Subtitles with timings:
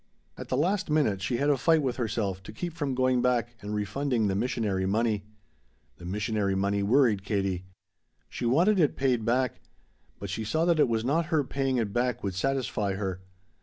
[0.35, 3.53] At the last minute she had a fight with herself to keep from going back
[3.61, 5.25] and refunding the missionary money!
[5.97, 7.65] The missionary money worried Katie.
[8.27, 9.61] She wanted it paid back.
[10.17, 13.21] But she saw that it was not her paying it back would satisfy her.